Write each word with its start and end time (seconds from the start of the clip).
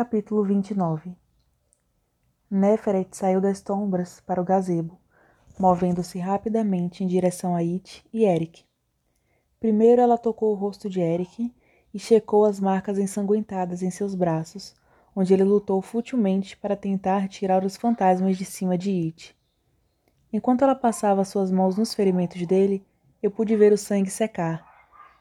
Capítulo 0.00 0.44
29 0.44 1.16
Neferet 2.48 3.16
saiu 3.16 3.40
das 3.40 3.58
sombras 3.58 4.20
para 4.20 4.40
o 4.40 4.44
gazebo, 4.44 4.96
movendo-se 5.58 6.20
rapidamente 6.20 7.02
em 7.02 7.06
direção 7.08 7.56
a 7.56 7.58
It 7.58 8.06
e 8.12 8.24
Eric. 8.24 8.64
Primeiro 9.58 10.00
ela 10.00 10.16
tocou 10.16 10.52
o 10.52 10.54
rosto 10.54 10.88
de 10.88 11.00
Eric 11.00 11.52
e 11.92 11.98
checou 11.98 12.44
as 12.44 12.60
marcas 12.60 12.96
ensanguentadas 12.96 13.82
em 13.82 13.90
seus 13.90 14.14
braços, 14.14 14.72
onde 15.16 15.34
ele 15.34 15.42
lutou 15.42 15.82
futilmente 15.82 16.56
para 16.56 16.76
tentar 16.76 17.26
tirar 17.26 17.64
os 17.64 17.76
fantasmas 17.76 18.38
de 18.38 18.44
cima 18.44 18.78
de 18.78 18.92
It. 18.92 19.36
Enquanto 20.32 20.62
ela 20.62 20.76
passava 20.76 21.24
suas 21.24 21.50
mãos 21.50 21.76
nos 21.76 21.92
ferimentos 21.92 22.46
dele, 22.46 22.86
eu 23.20 23.32
pude 23.32 23.56
ver 23.56 23.72
o 23.72 23.76
sangue 23.76 24.10
secar. 24.10 24.64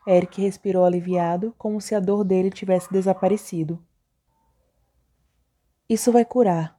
Eric 0.05 0.39
respirou 0.39 0.85
aliviado, 0.85 1.51
como 1.57 1.81
se 1.81 1.95
a 1.95 1.99
dor 1.99 2.23
dele 2.23 2.51
tivesse 2.51 2.93
desaparecido. 2.93 3.83
Isso 5.89 6.11
vai 6.11 6.25
curar. 6.25 6.77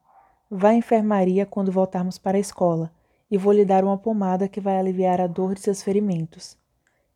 Vá 0.51 0.69
à 0.69 0.75
enfermaria 0.75 1.47
quando 1.47 1.73
voltarmos 1.73 2.19
para 2.19 2.37
a 2.37 2.41
escola 2.41 2.93
e 3.31 3.39
vou 3.39 3.55
lhe 3.55 3.65
dar 3.65 3.83
uma 3.83 3.97
pomada 3.97 4.47
que 4.47 4.61
vai 4.61 4.79
aliviar 4.79 5.19
a 5.19 5.27
dor 5.27 5.55
de 5.55 5.63
seus 5.63 5.83
ferimentos. 5.83 6.59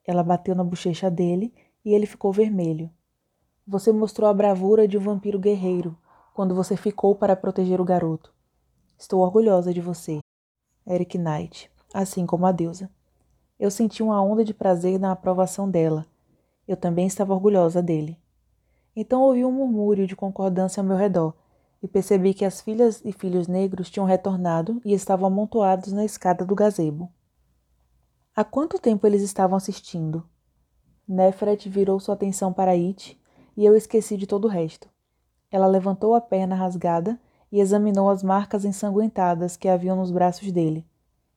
Ela 0.06 0.22
bateu 0.22 0.54
na 0.54 0.64
bochecha 0.64 1.10
dele 1.10 1.52
e 1.84 1.92
ele 1.92 2.06
ficou 2.06 2.32
vermelho. 2.32 2.90
Você 3.66 3.92
mostrou 3.92 4.30
a 4.30 4.32
bravura 4.32 4.88
de 4.88 4.96
um 4.96 5.02
vampiro 5.02 5.38
guerreiro 5.38 5.94
quando 6.32 6.54
você 6.54 6.78
ficou 6.78 7.14
para 7.14 7.36
proteger 7.36 7.78
o 7.78 7.84
garoto. 7.84 8.32
Estou 8.98 9.20
orgulhosa 9.20 9.70
de 9.74 9.82
você. 9.82 10.20
Eric 10.88 11.18
Knight, 11.18 11.70
assim 11.92 12.24
como 12.24 12.46
a 12.46 12.52
deusa. 12.52 12.90
Eu 13.60 13.70
senti 13.70 14.02
uma 14.02 14.18
onda 14.22 14.42
de 14.42 14.54
prazer 14.54 14.98
na 14.98 15.12
aprovação 15.12 15.70
dela. 15.70 16.06
Eu 16.66 16.76
também 16.76 17.06
estava 17.06 17.34
orgulhosa 17.34 17.82
dele. 17.82 18.18
Então 18.96 19.20
ouvi 19.20 19.44
um 19.44 19.52
murmúrio 19.52 20.06
de 20.06 20.16
concordância 20.16 20.80
ao 20.80 20.86
meu 20.86 20.96
redor 20.96 21.34
e 21.82 21.88
percebi 21.88 22.32
que 22.32 22.44
as 22.44 22.60
filhas 22.60 23.02
e 23.04 23.12
filhos 23.12 23.48
negros 23.48 23.90
tinham 23.90 24.06
retornado 24.06 24.80
e 24.84 24.92
estavam 24.92 25.26
amontoados 25.26 25.92
na 25.92 26.04
escada 26.04 26.44
do 26.44 26.54
gazebo. 26.54 27.10
Há 28.34 28.44
quanto 28.44 28.78
tempo 28.78 29.06
eles 29.06 29.20
estavam 29.20 29.56
assistindo? 29.56 30.24
Nefret 31.06 31.68
virou 31.68 31.98
sua 31.98 32.14
atenção 32.14 32.52
para 32.52 32.70
It 32.70 33.20
e 33.56 33.64
eu 33.64 33.76
esqueci 33.76 34.16
de 34.16 34.26
todo 34.26 34.44
o 34.44 34.48
resto. 34.48 34.88
Ela 35.50 35.66
levantou 35.66 36.14
a 36.14 36.20
perna 36.20 36.54
rasgada 36.54 37.20
e 37.50 37.60
examinou 37.60 38.08
as 38.08 38.22
marcas 38.22 38.64
ensanguentadas 38.64 39.56
que 39.56 39.68
haviam 39.68 39.96
nos 39.96 40.10
braços 40.10 40.50
dele. 40.50 40.86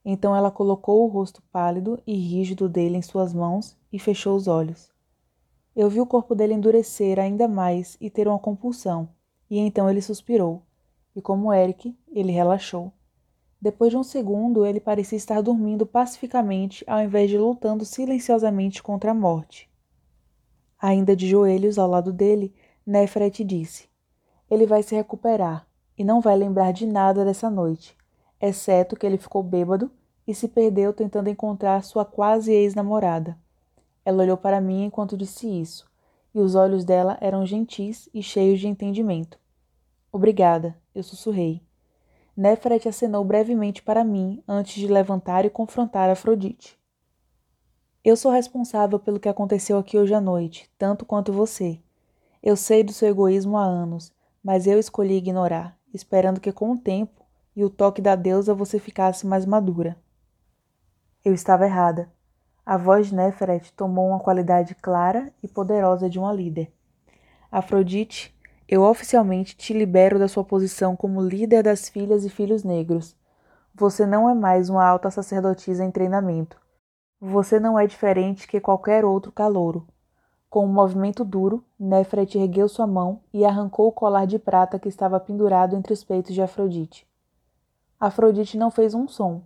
Então 0.05 0.35
ela 0.35 0.51
colocou 0.51 1.03
o 1.03 1.07
rosto 1.07 1.41
pálido 1.51 1.99
e 2.05 2.15
rígido 2.15 2.69
dele 2.69 2.97
em 2.97 3.01
suas 3.01 3.33
mãos 3.33 3.75
e 3.91 3.97
fechou 3.97 4.35
os 4.35 4.47
olhos. 4.47 4.89
Eu 5.75 5.89
vi 5.89 5.99
o 5.99 6.05
corpo 6.05 6.35
dele 6.35 6.53
endurecer 6.53 7.19
ainda 7.19 7.47
mais 7.47 7.97
e 7.99 8.09
ter 8.09 8.27
uma 8.27 8.39
compulsão, 8.39 9.09
e 9.49 9.59
então 9.59 9.89
ele 9.89 10.01
suspirou, 10.01 10.61
e 11.15 11.21
como 11.21 11.53
Eric, 11.53 11.95
ele 12.11 12.31
relaxou. 12.31 12.91
Depois 13.61 13.91
de 13.91 13.97
um 13.97 14.03
segundo, 14.03 14.65
ele 14.65 14.79
parecia 14.79 15.17
estar 15.17 15.41
dormindo 15.41 15.85
pacificamente 15.85 16.83
ao 16.87 17.01
invés 17.01 17.29
de 17.29 17.37
lutando 17.37 17.85
silenciosamente 17.85 18.83
contra 18.83 19.11
a 19.11 19.13
morte. 19.13 19.69
Ainda 20.79 21.15
de 21.15 21.27
joelhos 21.27 21.79
ao 21.79 21.89
lado 21.89 22.11
dele, 22.11 22.53
Nefret 22.85 23.43
disse: 23.43 23.87
Ele 24.49 24.65
vai 24.65 24.83
se 24.83 24.93
recuperar 24.93 25.65
e 25.97 26.03
não 26.03 26.21
vai 26.21 26.35
lembrar 26.35 26.73
de 26.73 26.85
nada 26.85 27.23
dessa 27.23 27.49
noite, 27.49 27.97
exceto 28.39 28.95
que 28.95 29.05
ele 29.05 29.17
ficou 29.17 29.41
bêbado 29.41 29.89
e 30.27 30.35
se 30.35 30.47
perdeu 30.47 30.93
tentando 30.93 31.29
encontrar 31.29 31.83
sua 31.83 32.03
quase 32.03 32.51
ex-namorada. 32.51 33.37
Ela 34.03 34.23
olhou 34.23 34.37
para 34.37 34.61
mim 34.61 34.85
enquanto 34.85 35.17
disse 35.17 35.47
isso, 35.47 35.89
e 36.35 36.39
os 36.39 36.53
olhos 36.53 36.83
dela 36.83 37.17
eram 37.21 37.45
gentis 37.45 38.09
e 38.13 38.21
cheios 38.21 38.59
de 38.59 38.67
entendimento. 38.67 39.39
Obrigada, 40.11 40.77
eu 40.93 41.01
sussurrei. 41.01 41.63
Nefret 42.35 42.89
acenou 42.89 43.23
brevemente 43.23 43.81
para 43.81 44.03
mim 44.03 44.43
antes 44.45 44.75
de 44.75 44.85
levantar 44.85 45.45
e 45.45 45.49
confrontar 45.49 46.09
Afrodite. 46.09 46.77
Eu 48.03 48.17
sou 48.17 48.31
responsável 48.31 48.99
pelo 48.99 49.19
que 49.19 49.29
aconteceu 49.29 49.77
aqui 49.77 49.97
hoje 49.97 50.13
à 50.13 50.19
noite, 50.19 50.69
tanto 50.77 51.05
quanto 51.05 51.31
você. 51.31 51.79
Eu 52.43 52.57
sei 52.57 52.83
do 52.83 52.91
seu 52.91 53.07
egoísmo 53.07 53.57
há 53.57 53.63
anos, 53.63 54.11
mas 54.43 54.67
eu 54.67 54.77
escolhi 54.77 55.15
ignorar, 55.15 55.79
esperando 55.93 56.41
que 56.41 56.51
com 56.51 56.71
o 56.71 56.77
tempo 56.77 57.25
e 57.55 57.63
o 57.63 57.69
toque 57.69 58.01
da 58.01 58.13
deusa 58.15 58.53
você 58.53 58.77
ficasse 58.77 59.25
mais 59.25 59.45
madura. 59.45 59.97
Eu 61.23 61.33
estava 61.33 61.65
errada. 61.65 62.11
A 62.65 62.77
voz 62.77 63.07
de 63.07 63.15
Neferet 63.15 63.71
tomou 63.73 64.09
uma 64.09 64.19
qualidade 64.19 64.73
clara 64.73 65.31
e 65.43 65.47
poderosa 65.47 66.09
de 66.09 66.17
uma 66.17 66.33
líder. 66.33 66.71
Afrodite, 67.51 68.35
eu 68.67 68.81
oficialmente 68.81 69.55
te 69.55 69.71
libero 69.71 70.17
da 70.17 70.27
sua 70.27 70.43
posição 70.43 70.95
como 70.95 71.21
líder 71.21 71.61
das 71.61 71.87
filhas 71.87 72.25
e 72.25 72.29
filhos 72.29 72.63
negros. 72.63 73.15
Você 73.75 74.07
não 74.07 74.27
é 74.27 74.33
mais 74.33 74.67
uma 74.67 74.83
alta 74.83 75.11
sacerdotisa 75.11 75.85
em 75.85 75.91
treinamento. 75.91 76.59
Você 77.21 77.59
não 77.59 77.77
é 77.77 77.85
diferente 77.85 78.47
que 78.47 78.59
qualquer 78.59 79.05
outro 79.05 79.31
calouro. 79.31 79.85
Com 80.49 80.65
um 80.65 80.73
movimento 80.73 81.23
duro, 81.23 81.63
Nefret 81.79 82.35
ergueu 82.35 82.67
sua 82.67 82.87
mão 82.87 83.19
e 83.31 83.45
arrancou 83.45 83.89
o 83.89 83.91
colar 83.91 84.25
de 84.25 84.39
prata 84.39 84.79
que 84.79 84.89
estava 84.89 85.19
pendurado 85.19 85.75
entre 85.75 85.93
os 85.93 86.03
peitos 86.03 86.33
de 86.33 86.41
Afrodite. 86.41 87.07
Afrodite 87.99 88.57
não 88.57 88.71
fez 88.71 88.95
um 88.95 89.07
som, 89.07 89.43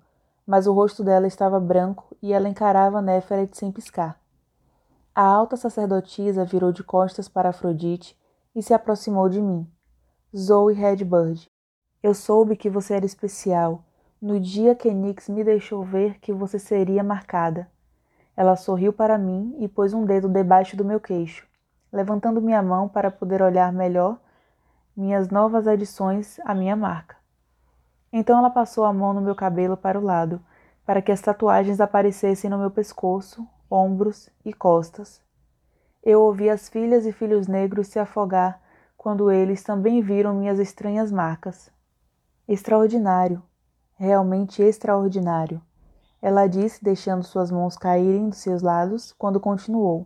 mas 0.49 0.65
o 0.65 0.73
rosto 0.73 1.03
dela 1.03 1.27
estava 1.27 1.59
branco 1.59 2.17
e 2.23 2.33
ela 2.33 2.49
encarava 2.49 3.03
Néferet 3.03 3.55
sem 3.55 3.71
piscar. 3.71 4.19
A 5.13 5.21
alta 5.21 5.55
sacerdotisa 5.55 6.43
virou 6.43 6.71
de 6.71 6.83
costas 6.83 7.29
para 7.29 7.49
Afrodite 7.49 8.17
e 8.55 8.63
se 8.63 8.73
aproximou 8.73 9.29
de 9.29 9.39
mim. 9.39 9.69
Zoe 10.35 10.73
Redbird, 10.73 11.47
eu 12.01 12.15
soube 12.15 12.55
que 12.55 12.67
você 12.67 12.95
era 12.95 13.05
especial 13.05 13.83
no 14.19 14.39
dia 14.39 14.73
que 14.73 14.91
Nix 14.91 15.29
me 15.29 15.43
deixou 15.43 15.83
ver 15.83 16.19
que 16.19 16.33
você 16.33 16.57
seria 16.57 17.03
marcada. 17.03 17.69
Ela 18.35 18.55
sorriu 18.55 18.91
para 18.91 19.19
mim 19.19 19.55
e 19.59 19.67
pôs 19.67 19.93
um 19.93 20.03
dedo 20.03 20.27
debaixo 20.27 20.75
do 20.75 20.83
meu 20.83 20.99
queixo, 20.99 21.47
levantando 21.93 22.41
minha 22.41 22.63
mão 22.63 22.89
para 22.89 23.11
poder 23.11 23.43
olhar 23.43 23.71
melhor 23.71 24.19
minhas 24.97 25.29
novas 25.29 25.67
adições 25.67 26.39
à 26.43 26.55
minha 26.55 26.75
marca. 26.75 27.18
Então 28.11 28.37
ela 28.39 28.49
passou 28.49 28.83
a 28.83 28.93
mão 28.93 29.13
no 29.13 29.21
meu 29.21 29.35
cabelo 29.35 29.77
para 29.77 29.99
o 29.99 30.03
lado, 30.03 30.41
para 30.85 31.01
que 31.01 31.11
as 31.11 31.21
tatuagens 31.21 31.79
aparecessem 31.79 32.49
no 32.49 32.57
meu 32.57 32.71
pescoço, 32.71 33.47
ombros 33.69 34.29
e 34.43 34.51
costas. 34.51 35.21
Eu 36.03 36.21
ouvi 36.21 36.49
as 36.49 36.69
filhas 36.69 37.05
e 37.05 37.11
filhos 37.11 37.47
negros 37.47 37.87
se 37.87 37.99
afogar 37.99 38.59
quando 38.97 39.31
eles 39.31 39.63
também 39.63 40.01
viram 40.01 40.33
minhas 40.33 40.59
estranhas 40.59 41.11
marcas. 41.11 41.71
Extraordinário, 42.47 43.43
realmente 43.95 44.61
extraordinário, 44.61 45.61
ela 46.21 46.47
disse, 46.47 46.83
deixando 46.83 47.23
suas 47.23 47.49
mãos 47.49 47.77
caírem 47.77 48.29
dos 48.29 48.39
seus 48.39 48.61
lados, 48.61 49.13
quando 49.17 49.39
continuou. 49.39 50.05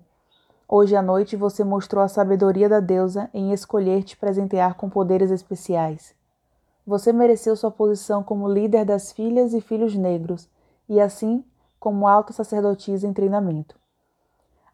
Hoje 0.68 0.96
à 0.96 1.02
noite 1.02 1.36
você 1.36 1.64
mostrou 1.64 2.04
a 2.04 2.08
sabedoria 2.08 2.70
da 2.70 2.80
deusa 2.80 3.30
em 3.34 3.52
escolher 3.52 4.04
te 4.04 4.16
presentear 4.16 4.76
com 4.76 4.90
poderes 4.90 5.32
especiais. 5.32 6.16
Você 6.86 7.14
mereceu 7.14 7.56
sua 7.56 7.72
posição 7.72 8.22
como 8.22 8.48
líder 8.48 8.84
das 8.84 9.12
filhas 9.12 9.54
e 9.54 9.62
filhos 9.62 9.96
negros, 9.96 10.50
e 10.90 11.00
assim 11.00 11.44
como 11.80 12.08
alta 12.08 12.34
sacerdotisa 12.34 13.08
em 13.08 13.14
treinamento. 13.14 13.76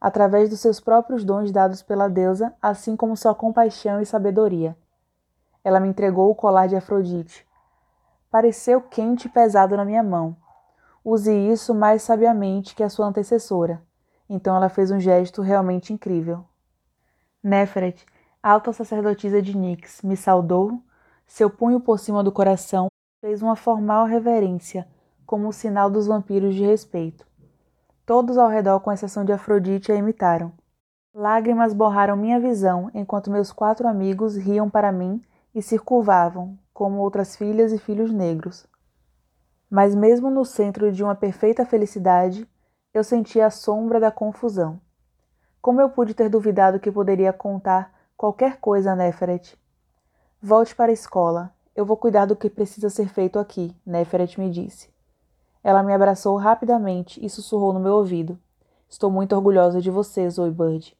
Através 0.01 0.49
dos 0.49 0.59
seus 0.59 0.79
próprios 0.79 1.23
dons 1.23 1.51
dados 1.51 1.81
pela 1.81 2.07
deusa, 2.07 2.53
assim 2.61 2.95
como 2.95 3.17
sua 3.17 3.35
compaixão 3.35 4.01
e 4.01 4.05
sabedoria. 4.05 4.75
Ela 5.63 5.79
me 5.79 5.89
entregou 5.89 6.31
o 6.31 6.35
colar 6.35 6.67
de 6.67 6.75
Afrodite. 6.75 7.45
Pareceu 8.31 8.81
quente 8.81 9.27
e 9.27 9.29
pesado 9.29 9.75
na 9.75 9.83
minha 9.85 10.01
mão. 10.01 10.35
Use 11.03 11.31
isso 11.31 11.75
mais 11.75 12.01
sabiamente 12.01 12.75
que 12.75 12.83
a 12.83 12.89
sua 12.89 13.07
antecessora. 13.07 13.81
Então 14.29 14.55
ela 14.55 14.69
fez 14.69 14.89
um 14.89 14.99
gesto 14.99 15.41
realmente 15.41 15.91
incrível. 15.91 16.45
Neferet, 17.43 18.05
alta 18.41 18.71
sacerdotisa 18.71 19.41
de 19.41 19.55
Nix, 19.57 20.01
me 20.01 20.15
saudou 20.15 20.81
seu 21.29 21.47
punho 21.47 21.79
por 21.79 21.99
cima 21.99 22.23
do 22.23 22.31
coração 22.31 22.87
fez 23.21 23.43
uma 23.43 23.55
formal 23.55 24.05
reverência, 24.07 24.87
como 25.27 25.47
um 25.47 25.51
sinal 25.51 25.87
dos 25.87 26.07
vampiros 26.07 26.55
de 26.55 26.65
respeito. 26.65 27.25
Todos 28.03 28.35
ao 28.35 28.49
redor, 28.49 28.79
com 28.79 28.91
exceção 28.91 29.23
de 29.23 29.31
Afrodite, 29.31 29.91
a 29.91 29.95
imitaram. 29.95 30.51
Lágrimas 31.13 31.71
borraram 31.71 32.17
minha 32.17 32.39
visão 32.39 32.89
enquanto 32.95 33.29
meus 33.29 33.51
quatro 33.51 33.87
amigos 33.87 34.35
riam 34.35 34.69
para 34.69 34.91
mim 34.91 35.21
e 35.53 35.61
se 35.61 35.77
curvavam, 35.77 36.57
como 36.73 36.97
outras 36.97 37.35
filhas 37.35 37.71
e 37.71 37.77
filhos 37.77 38.11
negros. 38.11 38.65
Mas, 39.69 39.93
mesmo 39.93 40.31
no 40.31 40.43
centro 40.43 40.91
de 40.91 41.03
uma 41.03 41.13
perfeita 41.13 41.63
felicidade, 41.63 42.49
eu 42.91 43.03
sentia 43.03 43.45
a 43.45 43.51
sombra 43.51 43.99
da 43.99 44.11
confusão. 44.11 44.81
Como 45.61 45.79
eu 45.79 45.91
pude 45.91 46.15
ter 46.15 46.27
duvidado 46.27 46.79
que 46.79 46.91
poderia 46.91 47.31
contar 47.31 47.93
qualquer 48.17 48.57
coisa 48.57 48.93
a 48.93 48.95
Neferet? 48.95 49.55
Volte 50.41 50.73
para 50.73 50.89
a 50.89 50.93
escola. 50.93 51.53
Eu 51.75 51.85
vou 51.85 51.97
cuidar 51.97 52.25
do 52.25 52.33
que 52.33 52.49
precisa 52.49 52.89
ser 52.89 53.09
feito 53.09 53.37
aqui, 53.37 53.75
Neferet 53.85 54.39
me 54.39 54.49
disse. 54.49 54.89
Ela 55.61 55.83
me 55.83 55.93
abraçou 55.93 56.37
rapidamente 56.37 57.19
e 57.23 57.29
sussurrou 57.29 57.73
no 57.73 57.79
meu 57.81 57.95
ouvido. 57.95 58.39
Estou 58.87 59.11
muito 59.11 59.35
orgulhosa 59.35 59.81
de 59.81 59.91
você, 59.91 60.29
Zoe 60.29 60.49
Bird. 60.49 60.95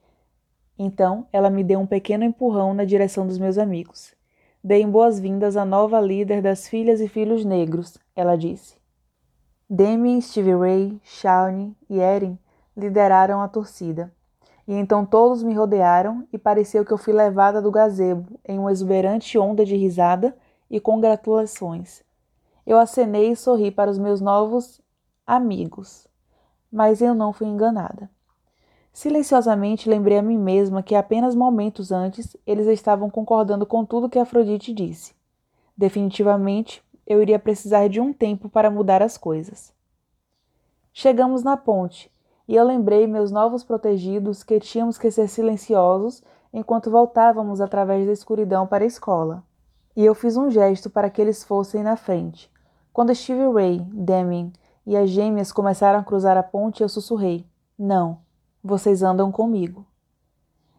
Então, 0.78 1.26
ela 1.32 1.50
me 1.50 1.64
deu 1.64 1.80
um 1.80 1.88
pequeno 1.88 2.26
empurrão 2.26 2.74
na 2.74 2.84
direção 2.84 3.26
dos 3.26 3.38
meus 3.38 3.58
amigos. 3.58 4.14
Deem 4.62 4.92
boas-vindas 4.92 5.56
à 5.56 5.64
nova 5.64 6.02
líder 6.02 6.42
das 6.42 6.68
filhas 6.68 7.00
e 7.00 7.08
filhos 7.08 7.46
negros, 7.46 7.98
ela 8.14 8.36
disse. 8.36 8.76
Demi, 9.70 10.22
Stevie 10.22 10.54
Ray, 10.54 11.02
Shawnee 11.02 11.74
e 11.90 12.00
Erin 12.00 12.38
lideraram 12.76 13.42
a 13.42 13.48
torcida. 13.48 14.12
E 14.70 14.74
então 14.74 15.04
todos 15.04 15.42
me 15.42 15.56
rodearam 15.56 16.28
e 16.32 16.38
pareceu 16.38 16.86
que 16.86 16.94
eu 16.94 16.98
fui 17.00 17.12
levada 17.12 17.60
do 17.60 17.72
gazebo 17.72 18.40
em 18.48 18.60
uma 18.60 18.72
exuberante 18.72 19.36
onda 19.36 19.66
de 19.66 19.76
risada 19.76 20.38
e 20.70 20.80
congratulações. 20.80 22.04
Eu 22.68 22.78
acenei 22.78 23.32
e 23.32 23.36
sorri 23.36 23.72
para 23.72 23.90
os 23.90 23.98
meus 23.98 24.22
novos 24.22 24.80
amigos, 25.26 26.08
mas 26.72 27.02
eu 27.02 27.16
não 27.16 27.34
fui 27.34 27.48
enganada. 27.48 28.12
Silenciosamente 28.94 29.90
lembrei 29.90 30.20
a 30.20 30.22
mim 30.22 30.38
mesma 30.38 30.84
que 30.84 30.94
apenas 30.94 31.34
momentos 31.34 31.92
antes 31.92 32.38
eles 32.46 32.68
estavam 32.68 33.10
concordando 33.10 33.66
com 33.66 33.84
tudo 33.84 34.08
que 34.08 34.20
Afrodite 34.20 34.72
disse. 34.72 35.16
Definitivamente, 35.76 36.84
eu 37.08 37.24
iria 37.24 37.40
precisar 37.40 37.88
de 37.90 38.00
um 38.00 38.14
tempo 38.14 38.48
para 38.48 38.70
mudar 38.70 39.02
as 39.02 39.18
coisas. 39.18 39.74
Chegamos 40.94 41.42
na 41.42 41.58
ponte 41.58 42.12
e 42.50 42.56
eu 42.56 42.64
lembrei 42.64 43.06
meus 43.06 43.30
novos 43.30 43.64
protegidos 43.64 44.42
que 44.42 44.60
tínhamos 44.60 44.98
que 44.98 45.12
ser 45.12 45.28
silenciosos 45.28 46.24
enquanto 46.52 46.90
voltávamos 46.90 47.62
através 47.62 48.08
da 48.08 48.12
escuridão 48.12 48.66
para 48.66 48.84
a 48.84 48.88
escola. 48.88 49.44
E 49.96 50.04
eu 50.04 50.16
fiz 50.16 50.36
um 50.36 50.50
gesto 50.50 50.90
para 50.90 51.12
que 51.12 51.22
eles 51.22 51.44
fossem 51.44 51.84
na 51.84 51.96
frente. 51.96 52.52
Quando 52.92 53.14
Stevie 53.14 53.54
Ray, 53.54 53.80
Deming 53.94 54.52
e 54.84 54.98
as 54.98 55.12
gêmeas 55.12 55.52
começaram 55.52 56.00
a 56.00 56.04
cruzar 56.04 56.38
a 56.38 56.42
ponte, 56.42 56.82
eu 56.82 56.90
sussurrei: 56.90 57.46
Não, 57.78 58.18
vocês 58.64 59.04
andam 59.04 59.32
comigo. 59.32 59.86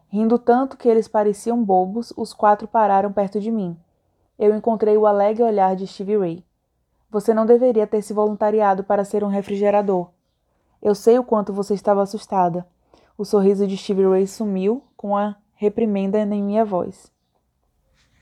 Rindo 0.08 0.40
tanto 0.40 0.76
que 0.76 0.88
eles 0.88 1.06
pareciam 1.06 1.62
bobos, 1.62 2.12
os 2.16 2.32
quatro 2.32 2.66
pararam 2.66 3.12
perto 3.12 3.38
de 3.38 3.52
mim. 3.52 3.78
Eu 4.36 4.56
encontrei 4.56 4.96
o 4.96 5.06
alegre 5.06 5.44
olhar 5.44 5.76
de 5.76 5.86
Stevie 5.86 6.18
Ray. 6.18 6.44
Você 7.08 7.32
não 7.32 7.46
deveria 7.46 7.86
ter 7.86 8.02
se 8.02 8.12
voluntariado 8.12 8.82
para 8.82 9.04
ser 9.04 9.22
um 9.22 9.28
refrigerador. 9.28 10.08
Eu 10.82 10.94
sei 10.94 11.18
o 11.18 11.24
quanto 11.24 11.52
você 11.52 11.74
estava 11.74 12.02
assustada. 12.02 12.66
O 13.18 13.24
sorriso 13.24 13.66
de 13.66 13.76
Stevie 13.76 14.06
Ray 14.06 14.26
sumiu 14.26 14.82
com 14.96 15.16
a 15.16 15.36
reprimenda 15.54 16.18
em 16.18 16.42
minha 16.42 16.64
voz. 16.64 17.12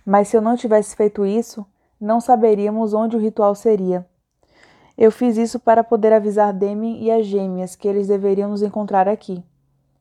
Mas 0.05 0.29
se 0.29 0.37
eu 0.37 0.41
não 0.41 0.57
tivesse 0.57 0.97
feito 0.97 1.25
isso, 1.25 1.65
não 2.01 2.21
saberíamos 2.21 2.95
onde 2.95 3.17
o 3.17 3.21
ritual 3.21 3.55
seria. 3.55 4.05
Eu 4.97 5.13
fiz 5.13 5.37
isso 5.37 5.61
para 5.61 5.85
poder 5.85 6.13
avisar 6.13 6.53
Demi 6.53 7.01
e 7.01 7.11
as 7.11 7.27
gêmeas 7.27 7.77
que 7.77 7.87
eles 7.87 8.09
deveriam 8.09 8.51
nos 8.51 8.63
encontrar 8.63 9.09
aqui. 9.09 9.45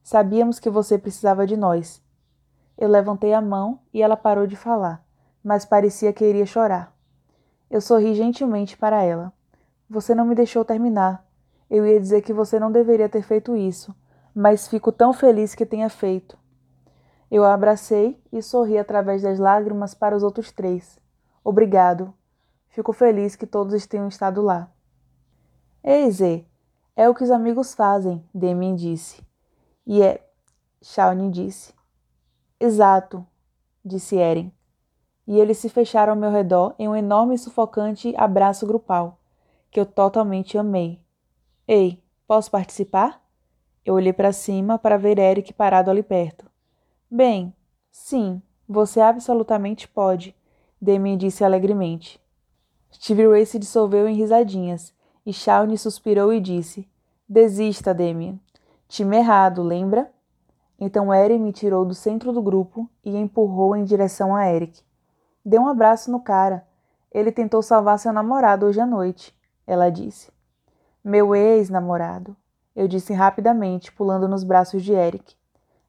Sabíamos 0.02 0.60
que 0.60 0.72
você 0.72 0.98
precisava 0.98 1.46
de 1.46 1.56
nós. 1.56 2.02
Eu 2.76 2.90
levantei 2.90 3.34
a 3.34 3.42
mão 3.42 3.80
e 3.94 4.02
ela 4.02 4.18
parou 4.18 4.48
de 4.48 4.56
falar, 4.56 5.06
mas 5.44 5.66
parecia 5.66 6.14
que 6.14 6.26
iria 6.26 6.46
chorar. 6.46 6.96
Eu 7.70 7.82
sorri 7.82 8.16
gentilmente 8.16 8.78
para 8.78 9.04
ela. 9.04 9.32
Você 9.88 10.16
não 10.16 10.26
me 10.26 10.34
deixou 10.34 10.66
terminar. 10.66 11.27
Eu 11.70 11.86
ia 11.86 12.00
dizer 12.00 12.22
que 12.22 12.34
você 12.34 12.60
não 12.60 12.72
deveria 12.72 13.10
ter 13.10 13.22
feito 13.22 13.56
isso, 13.56 13.94
mas 14.34 14.68
fico 14.68 14.92
tão 14.92 15.12
feliz 15.12 15.54
que 15.54 15.66
tenha 15.66 15.90
feito. 15.90 16.38
Eu 17.30 17.44
a 17.44 17.54
abracei 17.54 18.22
e 18.32 18.42
sorri 18.42 18.78
através 18.78 19.22
das 19.22 19.38
lágrimas 19.38 19.94
para 19.94 20.16
os 20.16 20.24
outros 20.24 20.52
três. 20.52 20.98
Obrigado. 21.44 22.14
Fico 22.70 22.94
feliz 22.94 23.36
que 23.36 23.46
todos 23.46 23.86
tenham 23.86 24.08
estado 24.08 24.42
lá. 24.42 24.72
Ei, 25.84 26.10
Zé, 26.12 26.46
é 26.96 27.10
o 27.10 27.14
que 27.14 27.24
os 27.24 27.32
amigos 27.32 27.74
fazem, 27.74 28.24
Demian 28.34 28.76
disse. 28.76 29.22
E 29.86 30.02
é, 30.02 30.26
Shawnee 30.82 31.30
disse. 31.30 31.74
Exato, 32.60 33.26
disse 33.84 34.18
Eren. 34.18 34.54
E 35.28 35.40
eles 35.40 35.58
se 35.58 35.70
fecharam 35.70 36.14
ao 36.14 36.20
meu 36.20 36.32
redor 36.32 36.74
em 36.80 36.88
um 36.88 36.96
enorme 36.96 37.36
e 37.36 37.38
sufocante 37.38 38.14
abraço 38.18 38.66
grupal, 38.66 39.20
que 39.70 39.80
eu 39.80 39.86
totalmente 39.86 40.58
amei. 40.58 41.02
Ei, 41.68 42.02
posso 42.26 42.50
participar? 42.50 43.22
Eu 43.86 43.96
olhei 43.96 44.14
para 44.14 44.32
cima 44.32 44.80
para 44.80 44.98
ver 44.98 45.20
Eric 45.20 45.52
parado 45.52 45.92
ali 45.92 46.02
perto. 46.02 46.50
Bem, 47.12 47.54
sim, 47.92 48.42
você 48.66 49.02
absolutamente 49.02 49.86
pode, 49.86 50.34
Demi 50.80 51.18
disse 51.18 51.44
alegremente. 51.44 52.22
Stevie 52.90 53.28
Ray 53.28 53.46
se 53.46 53.60
dissolveu 53.60 54.08
em 54.08 54.16
risadinhas 54.16 54.94
e 55.26 55.34
Shawnee 55.34 55.78
suspirou 55.78 56.32
e 56.32 56.40
disse: 56.40 56.88
Desista, 57.28 57.94
Demi. 57.94 58.40
Time 58.88 59.18
errado, 59.18 59.62
lembra? 59.62 60.10
Então 60.80 61.14
Eric 61.14 61.38
me 61.38 61.52
tirou 61.52 61.84
do 61.84 61.94
centro 61.94 62.32
do 62.32 62.42
grupo 62.42 62.90
e 63.04 63.18
empurrou 63.18 63.76
em 63.76 63.84
direção 63.84 64.34
a 64.34 64.50
Eric. 64.50 64.82
Dê 65.44 65.60
um 65.60 65.68
abraço 65.68 66.10
no 66.10 66.22
cara. 66.22 66.66
Ele 67.12 67.30
tentou 67.30 67.62
salvar 67.62 68.00
seu 68.00 68.14
namorado 68.14 68.66
hoje 68.66 68.80
à 68.80 68.86
noite, 68.86 69.36
ela 69.66 69.90
disse. 69.90 70.37
Meu 71.08 71.34
ex-namorado, 71.34 72.36
eu 72.76 72.86
disse 72.86 73.14
rapidamente, 73.14 73.94
pulando 73.94 74.28
nos 74.28 74.44
braços 74.44 74.84
de 74.84 74.92
Eric, 74.92 75.38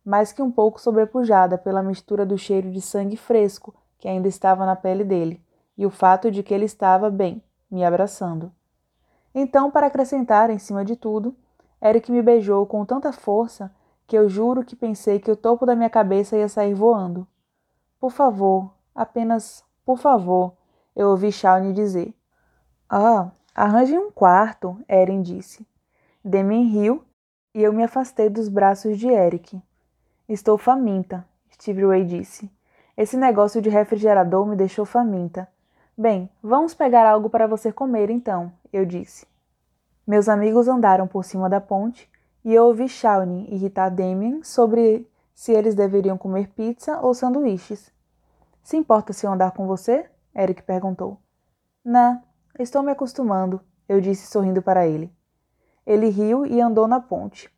mais 0.04 0.30
que 0.30 0.40
um 0.40 0.48
pouco 0.48 0.80
sobrepujada 0.80 1.58
pela 1.58 1.82
mistura 1.82 2.24
do 2.24 2.38
cheiro 2.38 2.70
de 2.70 2.80
sangue 2.80 3.16
fresco 3.16 3.74
que 3.98 4.06
ainda 4.06 4.28
estava 4.28 4.64
na 4.64 4.76
pele 4.76 5.02
dele 5.02 5.44
e 5.76 5.84
o 5.84 5.90
fato 5.90 6.30
de 6.30 6.44
que 6.44 6.54
ele 6.54 6.66
estava 6.66 7.10
bem, 7.10 7.42
me 7.68 7.84
abraçando. 7.84 8.52
Então, 9.34 9.72
para 9.72 9.88
acrescentar 9.88 10.50
em 10.50 10.58
cima 10.60 10.84
de 10.84 10.94
tudo, 10.94 11.34
Eric 11.82 12.12
me 12.12 12.22
beijou 12.22 12.64
com 12.64 12.84
tanta 12.84 13.12
força 13.12 13.74
que 14.06 14.16
eu 14.16 14.28
juro 14.28 14.64
que 14.64 14.76
pensei 14.76 15.18
que 15.18 15.32
o 15.32 15.36
topo 15.36 15.66
da 15.66 15.74
minha 15.74 15.90
cabeça 15.90 16.36
ia 16.36 16.48
sair 16.48 16.74
voando. 16.74 17.26
Por 17.98 18.12
favor, 18.12 18.72
apenas 18.94 19.64
por 19.84 19.98
favor, 19.98 20.52
eu 20.94 21.08
ouvi 21.08 21.32
Shawnee 21.32 21.72
dizer. 21.72 22.14
Ah, 22.88 23.32
Arranje 23.60 23.98
um 23.98 24.08
quarto, 24.08 24.78
Erin 24.88 25.20
disse. 25.20 25.66
Demi 26.24 26.70
riu 26.70 27.02
e 27.52 27.60
eu 27.60 27.72
me 27.72 27.82
afastei 27.82 28.30
dos 28.30 28.48
braços 28.48 28.96
de 28.96 29.08
Eric. 29.08 29.60
Estou 30.28 30.56
faminta, 30.56 31.26
Steve 31.52 31.84
Ray 31.84 32.04
disse. 32.04 32.48
Esse 32.96 33.16
negócio 33.16 33.60
de 33.60 33.68
refrigerador 33.68 34.46
me 34.46 34.54
deixou 34.54 34.84
faminta. 34.84 35.48
Bem, 35.96 36.30
vamos 36.40 36.72
pegar 36.72 37.04
algo 37.04 37.28
para 37.28 37.48
você 37.48 37.72
comer 37.72 38.10
então, 38.10 38.52
eu 38.72 38.84
disse. 38.84 39.26
Meus 40.06 40.28
amigos 40.28 40.68
andaram 40.68 41.08
por 41.08 41.24
cima 41.24 41.50
da 41.50 41.60
ponte 41.60 42.08
e 42.44 42.54
eu 42.54 42.64
ouvi 42.64 42.88
Shawnee 42.88 43.52
irritar 43.52 43.88
Damien 43.88 44.40
sobre 44.44 45.04
se 45.34 45.50
eles 45.50 45.74
deveriam 45.74 46.16
comer 46.16 46.46
pizza 46.50 47.00
ou 47.00 47.12
sanduíches. 47.12 47.92
Se 48.62 48.76
importa 48.76 49.12
se 49.12 49.26
eu 49.26 49.32
andar 49.32 49.50
com 49.50 49.66
você? 49.66 50.08
Eric 50.32 50.62
perguntou. 50.62 51.18
Não, 51.84 52.22
Estou 52.58 52.82
me 52.82 52.90
acostumando, 52.90 53.60
eu 53.88 54.00
disse 54.00 54.26
sorrindo 54.26 54.60
para 54.60 54.84
ele. 54.84 55.12
Ele 55.86 56.08
riu 56.08 56.44
e 56.44 56.60
andou 56.60 56.88
na 56.88 56.98
ponte. 56.98 57.48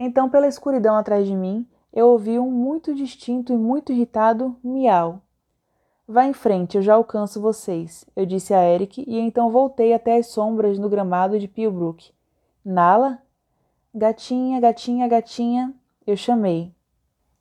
Então, 0.00 0.28
pela 0.28 0.48
escuridão 0.48 0.96
atrás 0.96 1.28
de 1.28 1.36
mim, 1.36 1.64
eu 1.92 2.08
ouvi 2.08 2.40
um 2.40 2.50
muito 2.50 2.92
distinto 2.92 3.52
e 3.52 3.56
muito 3.56 3.92
irritado 3.92 4.56
miau. 4.62 5.22
Vá 6.08 6.24
em 6.24 6.32
frente, 6.32 6.76
eu 6.76 6.82
já 6.82 6.94
alcanço 6.94 7.40
vocês, 7.40 8.04
eu 8.16 8.26
disse 8.26 8.52
a 8.52 8.64
Eric 8.64 9.04
e 9.06 9.18
então 9.18 9.50
voltei 9.52 9.94
até 9.94 10.16
as 10.16 10.26
sombras 10.26 10.76
no 10.76 10.88
gramado 10.88 11.38
de 11.38 11.46
Pillbrook. 11.46 12.10
Nala? 12.64 13.22
Gatinha, 13.94 14.58
gatinha, 14.58 15.06
gatinha, 15.06 15.72
eu 16.04 16.16
chamei. 16.16 16.74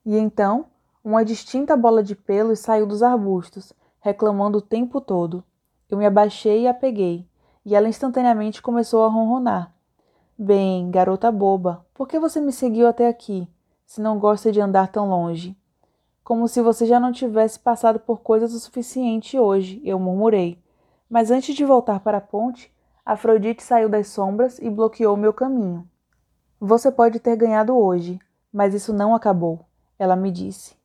E 0.05 0.15
então, 0.15 0.67
uma 1.03 1.25
distinta 1.25 1.75
bola 1.75 2.03
de 2.03 2.15
pelos 2.15 2.59
saiu 2.59 2.85
dos 2.85 3.01
arbustos, 3.01 3.73
reclamando 4.01 4.59
o 4.59 4.61
tempo 4.61 5.01
todo. 5.01 5.43
Eu 5.89 5.97
me 5.97 6.05
abaixei 6.05 6.63
e 6.63 6.67
a 6.67 6.73
peguei, 6.73 7.25
e 7.65 7.73
ela 7.73 7.87
instantaneamente 7.87 8.61
começou 8.61 9.03
a 9.05 9.07
ronronar. 9.07 9.73
Bem, 10.37 10.91
garota 10.91 11.31
boba, 11.31 11.85
por 11.93 12.07
que 12.07 12.19
você 12.19 12.41
me 12.41 12.51
seguiu 12.51 12.87
até 12.87 13.07
aqui, 13.07 13.47
se 13.85 14.01
não 14.01 14.19
gosta 14.19 14.51
de 14.51 14.59
andar 14.59 14.89
tão 14.89 15.09
longe? 15.09 15.57
Como 16.23 16.47
se 16.47 16.61
você 16.61 16.85
já 16.85 16.99
não 16.99 17.13
tivesse 17.13 17.57
passado 17.57 17.99
por 17.99 18.19
coisas 18.19 18.53
o 18.53 18.59
suficiente 18.59 19.39
hoje, 19.39 19.81
eu 19.85 19.97
murmurei. 19.97 20.61
Mas 21.09 21.31
antes 21.31 21.55
de 21.55 21.63
voltar 21.63 22.01
para 22.01 22.17
a 22.17 22.21
ponte, 22.21 22.69
Afrodite 23.05 23.63
saiu 23.63 23.87
das 23.87 24.09
sombras 24.09 24.59
e 24.59 24.69
bloqueou 24.69 25.15
meu 25.15 25.31
caminho. 25.31 25.89
Você 26.59 26.91
pode 26.91 27.21
ter 27.21 27.37
ganhado 27.37 27.77
hoje, 27.77 28.19
mas 28.51 28.73
isso 28.73 28.91
não 28.91 29.15
acabou, 29.15 29.65
ela 29.97 30.17
me 30.17 30.29
disse. 30.29 30.75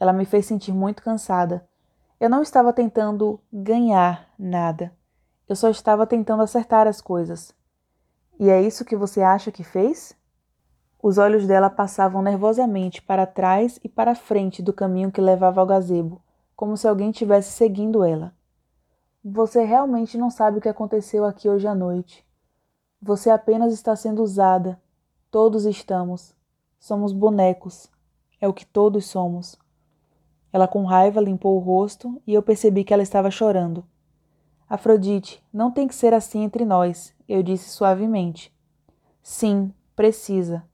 Ela 0.00 0.14
me 0.14 0.24
fez 0.24 0.46
sentir 0.46 0.72
muito 0.72 1.02
cansada, 1.02 1.68
eu 2.18 2.30
não 2.30 2.42
estava 2.42 2.72
tentando 2.72 3.38
ganhar 3.52 4.32
nada. 4.38 4.92
Eu 5.48 5.54
só 5.54 5.68
estava 5.70 6.06
tentando 6.06 6.42
acertar 6.42 6.86
as 6.86 7.00
coisas. 7.00 7.54
E 8.38 8.48
é 8.48 8.60
isso 8.60 8.84
que 8.84 8.96
você 8.96 9.22
acha 9.22 9.52
que 9.52 9.62
fez? 9.62 10.16
Os 11.02 11.18
olhos 11.18 11.46
dela 11.46 11.70
passavam 11.70 12.22
nervosamente 12.22 13.02
para 13.02 13.26
trás 13.26 13.78
e 13.84 13.88
para 13.88 14.14
frente 14.14 14.62
do 14.62 14.72
caminho 14.72 15.12
que 15.12 15.20
levava 15.20 15.60
ao 15.60 15.66
gazebo, 15.66 16.22
como 16.56 16.76
se 16.76 16.88
alguém 16.88 17.10
estivesse 17.10 17.52
seguindo 17.52 18.02
ela. 18.02 18.34
Você 19.22 19.62
realmente 19.64 20.16
não 20.16 20.30
sabe 20.30 20.58
o 20.58 20.60
que 20.60 20.68
aconteceu 20.68 21.24
aqui 21.24 21.48
hoje 21.48 21.66
à 21.66 21.74
noite. 21.74 22.26
Você 23.00 23.28
apenas 23.28 23.72
está 23.72 23.94
sendo 23.94 24.22
usada. 24.22 24.80
Todos 25.30 25.64
estamos. 25.64 26.34
Somos 26.78 27.12
bonecos. 27.12 27.90
É 28.40 28.48
o 28.48 28.54
que 28.54 28.64
todos 28.64 29.06
somos. 29.06 29.58
Ela 30.52 30.68
com 30.68 30.84
raiva 30.84 31.20
limpou 31.20 31.56
o 31.56 31.60
rosto 31.60 32.20
e 32.26 32.34
eu 32.34 32.42
percebi 32.42 32.84
que 32.84 32.94
ela 32.94 33.02
estava 33.02 33.30
chorando. 33.30 33.84
Afrodite, 34.68 35.44
não 35.52 35.70
tem 35.70 35.86
que 35.86 35.94
ser 35.94 36.12
assim 36.12 36.42
entre 36.42 36.64
nós, 36.64 37.14
eu 37.28 37.42
disse 37.42 37.68
suavemente. 37.70 38.54
Sim, 39.22 39.72
precisa. 39.94 40.64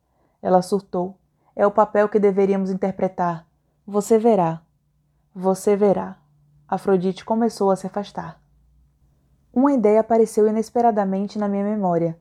Ela 0.41 0.63
surtou. 0.63 1.17
É 1.55 1.67
o 1.67 1.71
papel 1.71 2.09
que 2.09 2.19
deveríamos 2.19 2.71
interpretar. 2.71 3.47
Você 3.87 4.19
verá. 4.19 4.63
Você 5.35 5.77
verá. 5.77 6.17
Afrodite 6.69 7.25
começou 7.25 7.71
a 7.71 7.77
se 7.77 7.87
afastar. 7.87 8.41
Uma 9.53 9.73
ideia 9.73 10.01
apareceu 10.01 10.49
inesperadamente 10.49 11.39
na 11.39 11.47
minha 11.47 11.65
memória. 11.65 12.19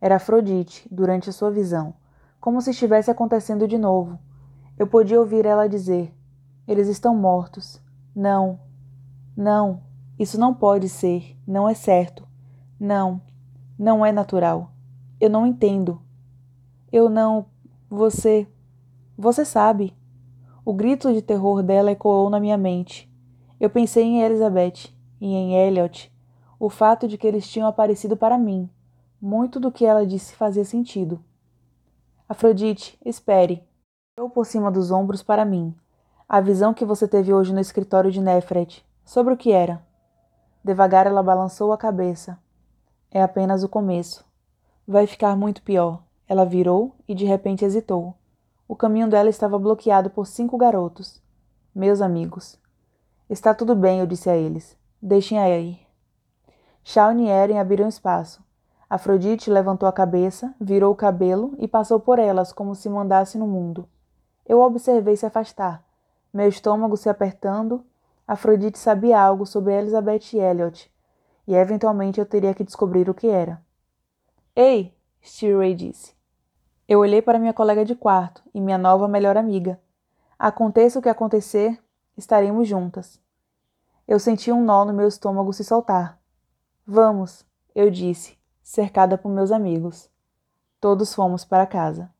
Era 0.00 0.16
Afrodite, 0.16 0.88
durante 0.90 1.28
a 1.28 1.32
sua 1.32 1.50
visão, 1.50 1.94
como 2.40 2.60
se 2.60 2.70
estivesse 2.70 3.10
acontecendo 3.10 3.66
de 3.66 3.76
novo. 3.76 4.16
Eu 4.78 4.86
podia 4.86 5.18
ouvir 5.18 5.44
ela 5.44 5.68
dizer: 5.68 6.14
Eles 6.68 6.86
estão 6.86 7.16
mortos. 7.16 7.80
Não, 8.14 8.60
não, 9.34 9.80
isso 10.18 10.38
não 10.38 10.52
pode 10.52 10.86
ser, 10.86 11.34
não 11.46 11.66
é 11.66 11.72
certo. 11.72 12.28
Não, 12.78 13.22
não 13.78 14.04
é 14.04 14.12
natural. 14.12 14.70
Eu 15.18 15.30
não 15.30 15.46
entendo. 15.46 16.02
Eu 16.92 17.08
não. 17.08 17.46
Você. 17.88 18.46
Você 19.16 19.46
sabe. 19.46 19.96
O 20.62 20.74
grito 20.74 21.10
de 21.10 21.22
terror 21.22 21.62
dela 21.62 21.90
ecoou 21.90 22.28
na 22.28 22.38
minha 22.38 22.58
mente. 22.58 23.10
Eu 23.58 23.70
pensei 23.70 24.04
em 24.04 24.20
Elizabeth 24.20 24.94
e 25.18 25.34
em 25.34 25.54
Elliot, 25.54 26.12
o 26.60 26.68
fato 26.68 27.08
de 27.08 27.16
que 27.16 27.26
eles 27.26 27.48
tinham 27.48 27.66
aparecido 27.66 28.14
para 28.14 28.36
mim. 28.36 28.68
Muito 29.18 29.58
do 29.58 29.72
que 29.72 29.86
ela 29.86 30.06
disse 30.06 30.36
fazia 30.36 30.66
sentido. 30.66 31.18
Afrodite, 32.28 32.98
espere. 33.02 33.64
Olhou 34.18 34.28
por 34.28 34.44
cima 34.44 34.70
dos 34.70 34.90
ombros 34.90 35.22
para 35.22 35.46
mim. 35.46 35.74
A 36.30 36.42
visão 36.42 36.74
que 36.74 36.84
você 36.84 37.08
teve 37.08 37.32
hoje 37.32 37.54
no 37.54 37.60
escritório 37.60 38.12
de 38.12 38.20
Nefret. 38.20 38.84
Sobre 39.02 39.32
o 39.32 39.36
que 39.36 39.50
era? 39.50 39.82
Devagar 40.62 41.06
ela 41.06 41.22
balançou 41.22 41.72
a 41.72 41.78
cabeça. 41.78 42.38
É 43.10 43.22
apenas 43.22 43.64
o 43.64 43.68
começo. 43.68 44.22
Vai 44.86 45.06
ficar 45.06 45.34
muito 45.34 45.62
pior. 45.62 46.02
Ela 46.28 46.44
virou 46.44 46.94
e 47.08 47.14
de 47.14 47.24
repente 47.24 47.64
hesitou. 47.64 48.14
O 48.68 48.76
caminho 48.76 49.08
dela 49.08 49.30
estava 49.30 49.58
bloqueado 49.58 50.10
por 50.10 50.26
cinco 50.26 50.58
garotos. 50.58 51.22
Meus 51.74 52.02
amigos. 52.02 52.58
Está 53.30 53.54
tudo 53.54 53.74
bem, 53.74 54.00
eu 54.00 54.06
disse 54.06 54.28
a 54.28 54.36
eles. 54.36 54.76
Deixem-a 55.00 55.44
aí. 55.44 55.80
Shaun 56.84 57.20
e 57.20 57.28
Eren 57.30 57.58
abriram 57.58 57.88
espaço. 57.88 58.44
Afrodite 58.90 59.50
levantou 59.50 59.88
a 59.88 59.92
cabeça, 59.92 60.54
virou 60.60 60.92
o 60.92 60.96
cabelo 60.96 61.54
e 61.56 61.66
passou 61.66 61.98
por 61.98 62.18
elas 62.18 62.52
como 62.52 62.74
se 62.74 62.86
mandasse 62.90 63.38
no 63.38 63.46
mundo. 63.46 63.88
Eu 64.44 64.60
observei 64.60 65.16
se 65.16 65.24
afastar, 65.24 65.87
meu 66.32 66.48
estômago 66.48 66.96
se 66.96 67.08
apertando. 67.08 67.84
Afrodite 68.26 68.78
sabia 68.78 69.20
algo 69.20 69.46
sobre 69.46 69.72
Elizabeth 69.72 70.34
Elliot, 70.34 70.92
e 71.46 71.54
eventualmente 71.54 72.20
eu 72.20 72.26
teria 72.26 72.54
que 72.54 72.64
descobrir 72.64 73.08
o 73.08 73.14
que 73.14 73.26
era. 73.26 73.62
Ei! 74.54 74.94
Stirray 75.22 75.74
disse. 75.74 76.14
Eu 76.86 77.00
olhei 77.00 77.20
para 77.20 77.38
minha 77.38 77.52
colega 77.52 77.84
de 77.84 77.94
quarto 77.94 78.42
e 78.54 78.60
minha 78.60 78.78
nova 78.78 79.08
melhor 79.08 79.36
amiga. 79.36 79.80
Aconteça 80.38 80.98
o 80.98 81.02
que 81.02 81.08
acontecer, 81.08 81.78
estaremos 82.16 82.68
juntas. 82.68 83.20
Eu 84.06 84.18
senti 84.18 84.50
um 84.50 84.62
nó 84.64 84.84
no 84.84 84.92
meu 84.92 85.06
estômago 85.06 85.52
se 85.52 85.64
soltar. 85.64 86.18
Vamos, 86.86 87.44
eu 87.74 87.90
disse, 87.90 88.38
cercada 88.62 89.18
por 89.18 89.30
meus 89.30 89.52
amigos. 89.52 90.08
Todos 90.80 91.14
fomos 91.14 91.44
para 91.44 91.66
casa. 91.66 92.10